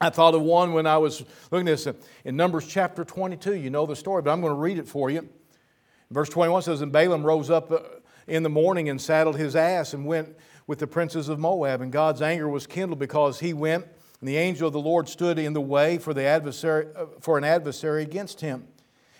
[0.00, 1.88] I thought of one when I was looking at this
[2.24, 3.54] in Numbers chapter 22.
[3.54, 5.28] You know the story, but I'm going to read it for you.
[6.10, 7.78] Verse 21 says, And Balaam rose up uh,
[8.26, 11.80] in the morning and saddled his ass and went with the princes of Moab.
[11.80, 13.84] And God's anger was kindled because he went,
[14.20, 17.36] and the angel of the Lord stood in the way for, the adversary, uh, for
[17.38, 18.68] an adversary against him.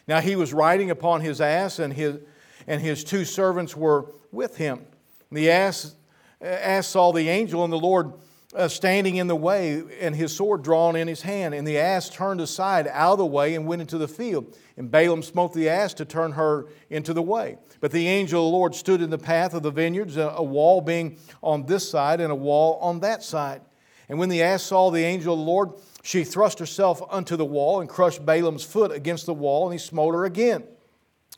[0.06, 2.18] Now he was riding upon his ass, and his,
[2.66, 4.86] and his two servants were with him.
[5.30, 5.94] And The ass,
[6.40, 8.12] ass saw the angel, and the Lord
[8.54, 11.54] uh, standing in the way and his sword drawn in his hand.
[11.54, 14.56] And the ass turned aside out of the way and went into the field.
[14.76, 17.58] And Balaam smote the ass to turn her into the way.
[17.80, 20.80] But the angel of the Lord stood in the path of the vineyards, a wall
[20.80, 23.62] being on this side and a wall on that side.
[24.08, 25.70] And when the ass saw the angel of the Lord,
[26.02, 29.78] she thrust herself unto the wall and crushed Balaam's foot against the wall, and he
[29.78, 30.64] smote her again.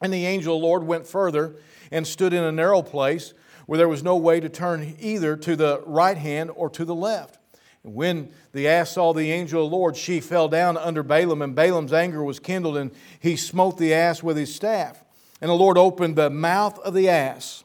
[0.03, 1.57] And the angel of the Lord went further
[1.93, 3.35] and stood in a narrow place
[3.67, 6.95] where there was no way to turn either to the right hand or to the
[6.95, 7.39] left.
[7.85, 11.43] And when the ass saw the angel of the Lord, she fell down under Balaam,
[11.43, 15.05] and Balaam's anger was kindled, and he smote the ass with his staff.
[15.41, 17.65] And the Lord opened the mouth of the ass.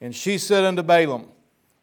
[0.00, 1.28] And she said unto Balaam,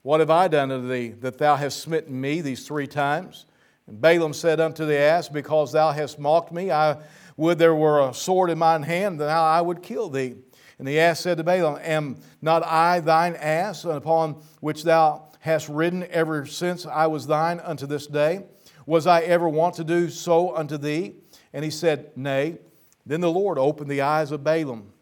[0.04, 3.46] What have I done unto thee, that thou hast smitten me these three times?
[3.88, 6.98] And Balaam said unto the ass, Because thou hast mocked me, I
[7.36, 10.36] would there were a sword in mine hand, then I would kill thee.
[10.80, 15.70] And the ass said to Balaam, Am not I thine ass, upon which thou hast
[15.70, 18.44] ridden ever since I was thine unto this day?
[18.86, 21.16] Was I ever wont to do so unto thee?
[21.54, 22.58] And he said, Nay.
[23.06, 24.94] Then the Lord opened the eyes of Balaam,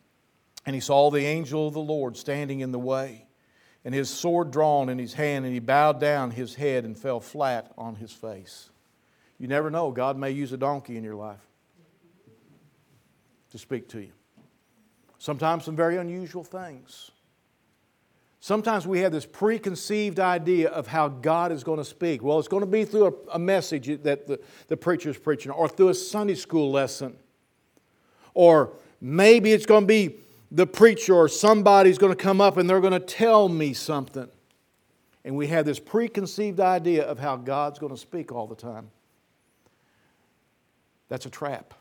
[0.65, 3.27] and he saw the angel of the Lord standing in the way,
[3.85, 7.19] and his sword drawn in his hand, and he bowed down his head and fell
[7.19, 8.71] flat on his face.
[9.37, 11.47] You never know, God may use a donkey in your life
[13.51, 14.11] to speak to you.
[15.21, 17.11] Sometimes some very unusual things.
[18.39, 22.23] Sometimes we have this preconceived idea of how God is going to speak.
[22.23, 25.51] Well, it's going to be through a, a message that the, the preacher is preaching,
[25.51, 27.15] or through a Sunday school lesson.
[28.33, 30.15] Or maybe it's going to be
[30.49, 34.27] the preacher or somebody's going to come up and they're going to tell me something.
[35.23, 38.89] And we have this preconceived idea of how God's going to speak all the time.
[41.09, 41.75] That's a trap.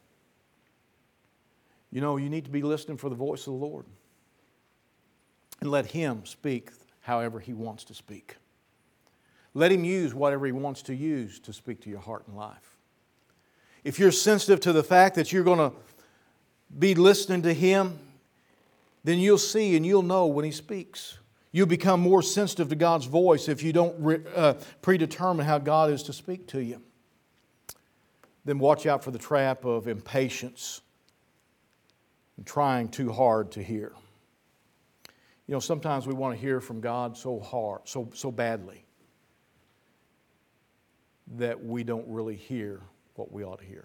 [1.91, 3.85] You know, you need to be listening for the voice of the Lord
[5.61, 8.37] and let Him speak however He wants to speak.
[9.55, 12.77] Let Him use whatever He wants to use to speak to your heart and life.
[13.83, 15.77] If you're sensitive to the fact that you're going to
[16.79, 17.99] be listening to Him,
[19.03, 21.19] then you'll see and you'll know when He speaks.
[21.53, 25.91] You'll become more sensitive to God's voice if you don't re, uh, predetermine how God
[25.91, 26.81] is to speak to you.
[28.45, 30.83] Then watch out for the trap of impatience
[32.41, 33.93] and trying too hard to hear.
[35.47, 38.87] You know, sometimes we want to hear from God so hard, so, so badly.
[41.37, 42.81] that we don't really hear
[43.15, 43.85] what we ought to hear.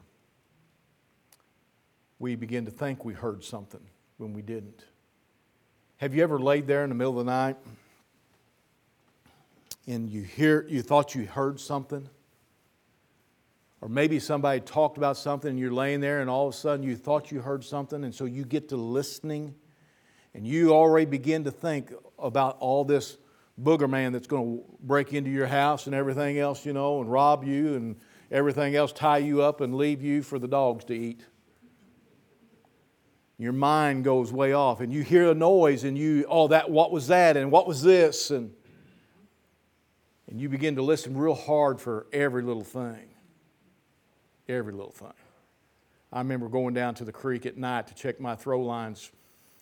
[2.17, 3.81] We begin to think we heard something
[4.17, 4.83] when we didn't.
[5.97, 7.57] Have you ever laid there in the middle of the night
[9.85, 12.09] and you hear you thought you heard something?
[13.81, 16.83] Or maybe somebody talked about something and you're laying there and all of a sudden
[16.83, 19.53] you thought you heard something and so you get to listening
[20.33, 23.17] and you already begin to think about all this
[23.61, 27.11] booger man that's going to break into your house and everything else, you know, and
[27.11, 27.95] rob you and
[28.31, 31.21] everything else, tie you up and leave you for the dogs to eat.
[33.37, 36.91] Your mind goes way off and you hear a noise and you, oh, that, what
[36.91, 38.31] was that and what was this?
[38.31, 38.51] And,
[40.29, 43.14] and you begin to listen real hard for every little thing
[44.47, 45.13] every little thing.
[46.11, 49.11] I remember going down to the creek at night to check my throw lines.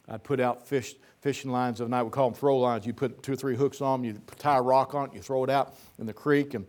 [0.08, 2.04] I'd put out fish, fishing lines of night.
[2.04, 2.86] We call them throw lines.
[2.86, 5.22] You put two or three hooks on them, you tie a rock on it, you
[5.22, 6.66] throw it out in the creek, and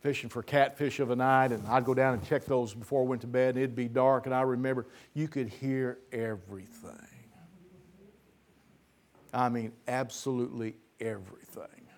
[0.00, 1.50] fishing for catfish of a night.
[1.50, 3.88] And I'd go down and check those before I went to bed, and it'd be
[3.88, 4.26] dark.
[4.26, 7.08] And I remember you could hear everything.
[9.32, 11.88] I mean, absolutely everything.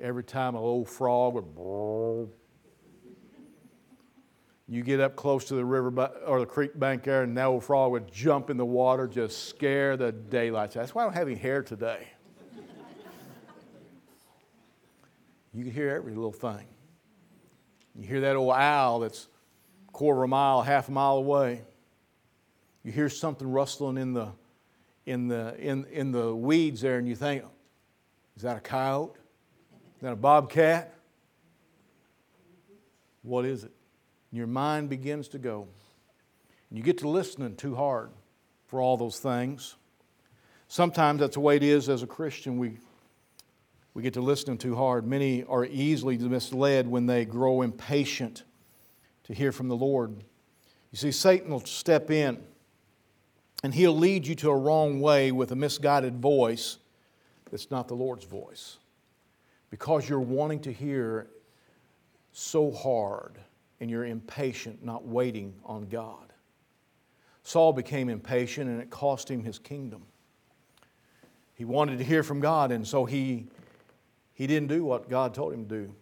[0.00, 1.54] Every time a old frog would
[4.68, 7.62] you get up close to the river or the creek bank there, and that old
[7.62, 10.76] frog would jump in the water, just scare the daylights.
[10.76, 10.80] Out.
[10.80, 12.08] That's why I don't have any hair today.
[15.54, 16.66] you can hear every little thing.
[17.94, 19.28] You hear that old owl that's
[19.88, 21.62] a quarter of a mile, half a mile away.
[22.82, 24.32] You hear something rustling in the,
[25.06, 27.44] in the, in, in the weeds there, and you think,
[28.36, 29.14] is that a coyote?
[29.96, 30.92] Is that a bobcat?
[33.22, 33.72] What is it?
[34.32, 35.66] Your mind begins to go.
[36.70, 38.10] And you get to listening too hard
[38.66, 39.76] for all those things.
[40.68, 42.58] Sometimes that's the way it is as a Christian.
[42.58, 42.78] We,
[43.94, 45.06] we get to listening too hard.
[45.06, 48.42] Many are easily misled when they grow impatient
[49.24, 50.24] to hear from the Lord.
[50.90, 52.42] You see, Satan will step in
[53.62, 56.78] and he'll lead you to a wrong way with a misguided voice
[57.50, 58.78] that's not the Lord's voice
[59.70, 61.28] because you're wanting to hear
[62.32, 63.38] so hard
[63.80, 66.32] and you're impatient, not waiting on God.
[67.42, 70.02] Saul became impatient and it cost him his kingdom.
[71.54, 73.46] He wanted to hear from God, and so he,
[74.34, 75.94] he didn't do what God told him to do.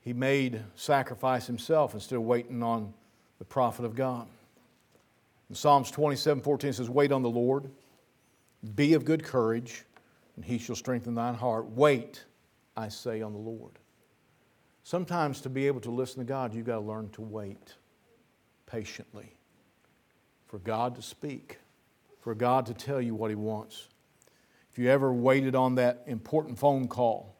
[0.00, 2.94] He made sacrifice himself instead of waiting on
[3.38, 4.26] the prophet of God.
[5.50, 7.70] In Psalms 27 14 says, Wait on the Lord,
[8.74, 9.84] be of good courage,
[10.36, 11.66] and he shall strengthen thine heart.
[11.70, 12.24] Wait,
[12.76, 13.72] I say, on the Lord.
[14.88, 17.74] Sometimes to be able to listen to God, you've got to learn to wait
[18.64, 19.36] patiently
[20.46, 21.58] for God to speak,
[22.20, 23.88] for God to tell you what He wants.
[24.72, 27.36] If you ever waited on that important phone call,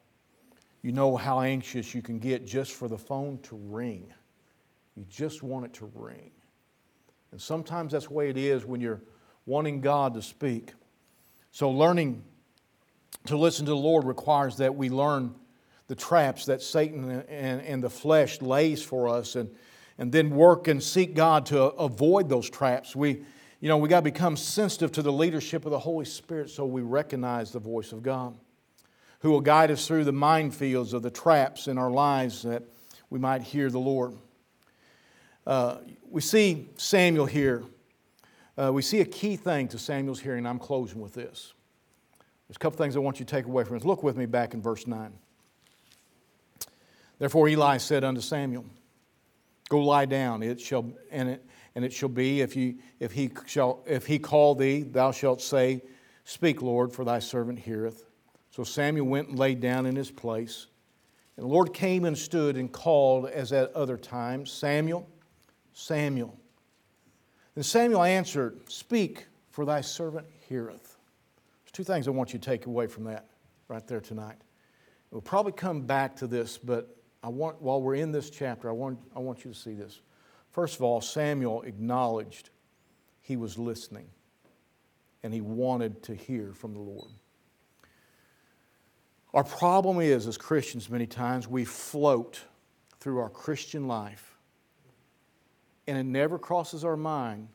[0.83, 4.13] you know how anxious you can get just for the phone to ring.
[4.95, 6.33] You just want it to ring.
[7.33, 9.01] And sometimes that's the way it is when you're
[9.47, 10.75] wanting God to speak.
[11.53, 12.23] So, learning
[13.25, 15.35] to listen to the Lord requires that we learn
[15.89, 19.51] the traps that Satan and, and the flesh lays for us and,
[19.97, 22.95] and then work and seek God to avoid those traps.
[22.95, 23.23] We,
[23.61, 26.67] you know, we got to become sensitive to the leadership of the Holy Spirit so
[26.67, 28.37] we recognize the voice of God,
[29.21, 32.63] who will guide us through the minefields of the traps in our lives that
[33.11, 34.15] we might hear the Lord.
[35.47, 35.79] Uh,
[36.11, 37.65] we see Samuel here.
[38.59, 40.45] Uh, we see a key thing to Samuel's hearing.
[40.45, 41.55] I'm closing with this.
[42.47, 43.85] There's a couple things I want you to take away from this.
[43.85, 45.13] Look with me back in verse 9.
[47.19, 48.65] Therefore Eli said unto Samuel,
[49.69, 53.31] Go lie down, it shall, and, it, and it shall be, if, you, if, he
[53.47, 55.83] shall, if he call thee, thou shalt say,
[56.25, 58.05] Speak, Lord, for thy servant heareth.
[58.51, 60.67] So Samuel went and laid down in his place.
[61.37, 65.09] And the Lord came and stood and called as at other times, Samuel,
[65.73, 66.37] Samuel.
[67.55, 70.97] Then Samuel answered, Speak, for thy servant heareth.
[71.65, 73.29] There's two things I want you to take away from that
[73.69, 74.37] right there tonight.
[75.11, 78.73] We'll probably come back to this, but I want, while we're in this chapter, I
[78.73, 80.01] want, I want you to see this.
[80.53, 82.51] First of all, Samuel acknowledged
[83.21, 84.09] he was listening
[85.23, 87.11] and he wanted to hear from the Lord.
[89.35, 92.41] Our problem is, as Christians, many times we float
[93.01, 94.37] through our Christian life
[95.87, 97.49] and it never crosses our mind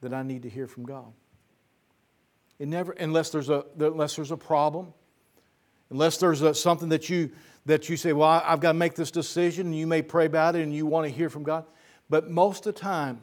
[0.00, 1.12] that I need to hear from God.
[2.58, 4.92] It never, unless there's a, unless there's a problem,
[5.94, 7.30] unless there's a, something that you
[7.66, 10.56] that you say, Well, I've got to make this decision, and you may pray about
[10.56, 11.64] it and you want to hear from God.
[12.10, 13.22] But most of the time,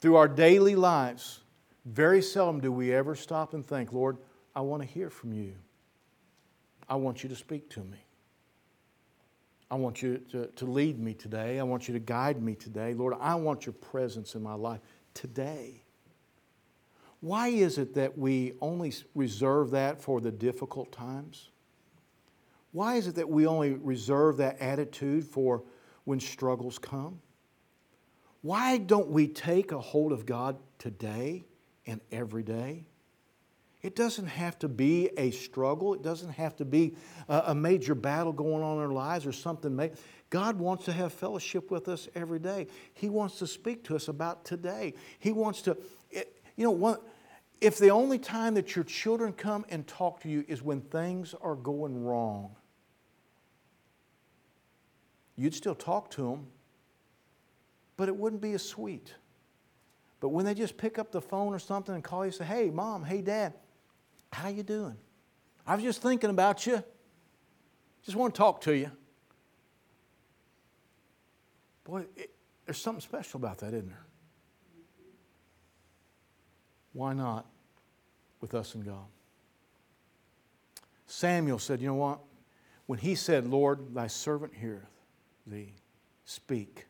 [0.00, 1.40] through our daily lives,
[1.84, 4.16] very seldom do we ever stop and think, Lord,
[4.54, 5.54] I want to hear from you.
[6.88, 7.98] I want you to speak to me.
[9.70, 11.58] I want you to, to lead me today.
[11.58, 12.94] I want you to guide me today.
[12.94, 14.80] Lord, I want your presence in my life
[15.12, 15.82] today.
[17.20, 21.51] Why is it that we only reserve that for the difficult times?
[22.72, 25.62] Why is it that we only reserve that attitude for
[26.04, 27.20] when struggles come?
[28.40, 31.44] Why don't we take a hold of God today
[31.86, 32.86] and every day?
[33.82, 35.94] It doesn't have to be a struggle.
[35.94, 36.94] It doesn't have to be
[37.28, 39.90] a, major battle going on in our lives or something.
[40.30, 42.68] God wants to have fellowship with us every day.
[42.94, 44.94] He wants to speak to us about today.
[45.18, 45.76] He wants to,
[46.10, 46.24] you
[46.64, 46.98] know,
[47.60, 51.34] if the only time that your children come and talk to you is when things
[51.42, 52.54] are going wrong,
[55.36, 56.46] you'd still talk to them,
[57.96, 59.14] but it wouldn't be as sweet.
[60.20, 62.70] But when they just pick up the phone or something and call you say, hey,
[62.70, 63.54] mom, hey, dad,
[64.32, 64.96] how you doing?
[65.66, 66.82] I was just thinking about you.
[68.04, 68.90] Just want to talk to you.
[71.84, 72.30] Boy, it,
[72.64, 74.06] there's something special about that, isn't there?
[76.92, 77.46] Why not
[78.40, 79.06] with us and God?
[81.06, 82.20] Samuel said, You know what?
[82.86, 84.91] When he said, Lord, thy servant heareth
[85.46, 85.74] thee
[86.24, 86.86] speak,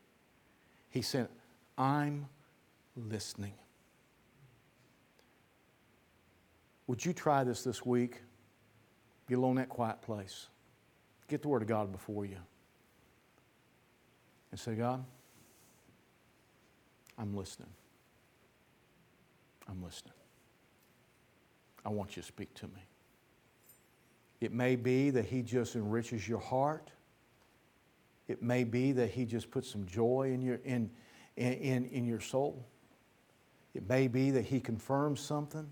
[0.89, 1.27] he said,
[1.77, 2.27] I'm
[2.95, 3.53] listening.
[6.87, 8.21] Would you try this this week?
[9.27, 10.47] Get alone in that quiet place.
[11.27, 12.37] Get the Word of God before you.
[14.51, 15.03] And say, God,
[17.17, 17.69] I'm listening.
[19.67, 20.13] I'm listening.
[21.85, 22.83] I want you to speak to me.
[24.41, 26.91] It may be that He just enriches your heart.
[28.27, 30.89] It may be that He just puts some joy in your, in,
[31.35, 32.65] in, in your soul.
[33.73, 35.71] It may be that He confirms something.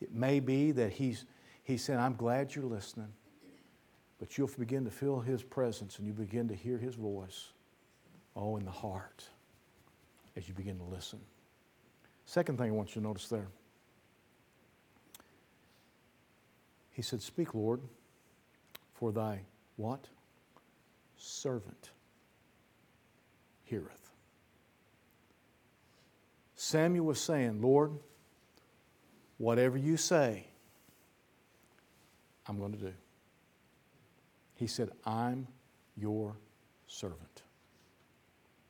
[0.00, 1.24] It may be that he's,
[1.62, 3.12] he's saying, I'm glad you're listening,
[4.18, 7.48] but you'll begin to feel his presence and you begin to hear his voice,
[8.34, 9.24] oh, in the heart,
[10.36, 11.20] as you begin to listen.
[12.24, 13.48] Second thing I want you to notice there.
[16.92, 17.80] He said, Speak, Lord,
[18.94, 19.42] for thy
[19.76, 20.06] what?
[21.22, 21.90] Servant
[23.64, 24.10] heareth.
[26.56, 27.92] Samuel was saying, Lord,
[29.40, 30.44] Whatever you say,
[32.46, 32.92] I'm going to do.
[34.54, 35.46] He said, I'm
[35.96, 36.36] your
[36.86, 37.40] servant.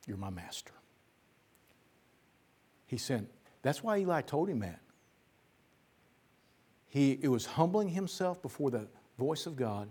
[0.07, 0.71] You're my master.
[2.87, 3.27] He said,
[3.63, 4.79] that's why Eli told him that.
[6.87, 8.87] He, it was humbling himself before the
[9.19, 9.89] voice of God.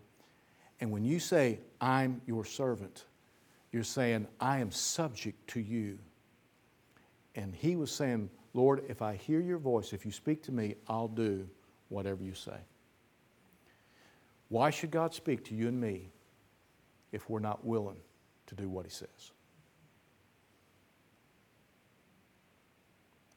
[0.81, 3.05] And when you say, I'm your servant,
[3.71, 5.99] you're saying, I am subject to you.
[7.35, 10.77] And he was saying, Lord, if I hear your voice, if you speak to me,
[10.89, 11.47] I'll do
[11.89, 12.57] whatever you say.
[14.49, 16.11] Why should God speak to you and me
[17.13, 17.99] if we're not willing
[18.47, 19.33] to do what He says?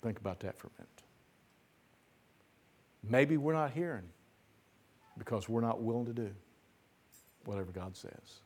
[0.02, 0.90] Think about that for a minute.
[3.04, 4.10] Maybe we're not hearing
[5.18, 6.32] because we're not willing to do
[7.46, 8.42] whatever God says.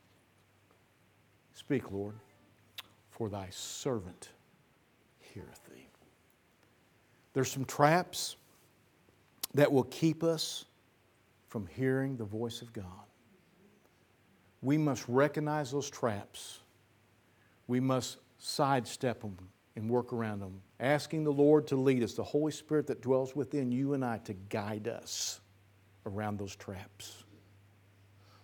[1.54, 2.14] Speak, Lord,
[3.10, 4.28] for thy servant
[5.20, 5.86] heareth thee.
[7.32, 8.36] There's some traps
[9.54, 10.64] that will keep us
[11.48, 12.84] from hearing the voice of God.
[14.62, 16.60] We must recognize those traps.
[17.66, 19.36] We must sidestep them
[19.76, 23.36] and work around them, asking the Lord to lead us, the Holy Spirit that dwells
[23.36, 25.40] within you and I to guide us
[26.06, 27.24] around those traps.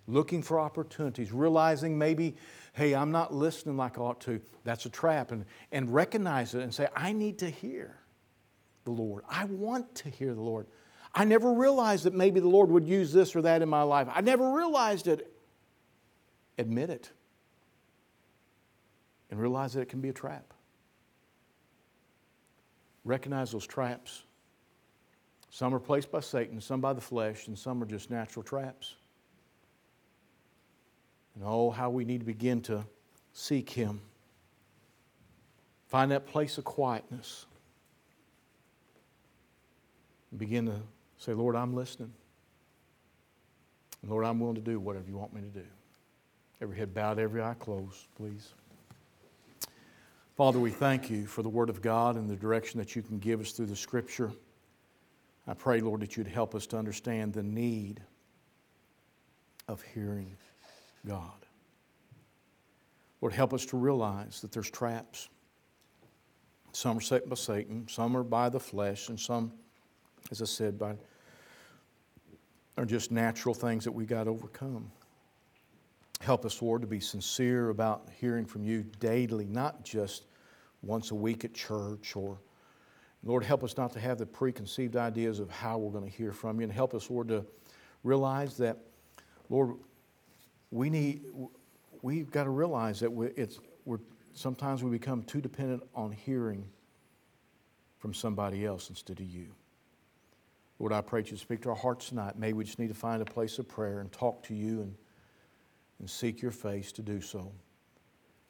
[0.07, 2.35] Looking for opportunities, realizing maybe,
[2.73, 4.39] hey, I'm not listening like I ought to.
[4.63, 5.31] That's a trap.
[5.31, 7.97] And, and recognize it and say, I need to hear
[8.83, 9.23] the Lord.
[9.27, 10.67] I want to hear the Lord.
[11.13, 14.07] I never realized that maybe the Lord would use this or that in my life.
[14.11, 15.31] I never realized it.
[16.57, 17.09] Admit it.
[19.31, 20.53] And realize that it can be a trap.
[23.05, 24.23] Recognize those traps.
[25.49, 28.95] Some are placed by Satan, some by the flesh, and some are just natural traps.
[31.35, 32.85] And oh, how we need to begin to
[33.33, 34.01] seek Him.
[35.87, 37.45] Find that place of quietness
[40.37, 40.75] begin to
[41.17, 42.11] say, Lord, I'm listening.
[44.07, 45.65] Lord, I'm willing to do whatever you want me to do.
[46.61, 48.53] Every head bowed, every eye closed, please.
[50.35, 53.19] Father, we thank you for the Word of God and the direction that you can
[53.19, 54.31] give us through the Scripture.
[55.47, 58.01] I pray, Lord, that you'd help us to understand the need
[59.67, 60.35] of hearing
[61.05, 61.45] God.
[63.21, 65.29] Lord, help us to realize that there's traps.
[66.73, 69.51] Some are set by Satan, some are by the flesh, and some
[70.31, 70.95] as I said, by,
[72.77, 74.91] are just natural things that we got to overcome.
[76.21, 80.25] Help us, Lord, to be sincere about hearing from you daily, not just
[80.81, 82.37] once a week at church or
[83.23, 86.31] Lord, help us not to have the preconceived ideas of how we're going to hear
[86.31, 87.43] from you, and help us, Lord, to
[88.03, 88.77] realize that,
[89.49, 89.77] Lord,
[90.71, 91.21] we need,
[92.01, 93.99] we've got to realize that we it's, we're,
[94.33, 96.65] sometimes we become too dependent on hearing
[97.99, 99.47] from somebody else instead of you.
[100.79, 102.37] Lord, I pray you speak to our hearts tonight.
[102.37, 104.95] Maybe we just need to find a place of prayer and talk to you and,
[105.99, 107.51] and seek your face to do so.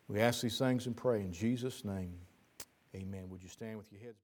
[0.08, 2.14] We ask these things and pray in Jesus' name.
[2.96, 3.30] Amen.
[3.30, 4.14] Would you stand with your heads?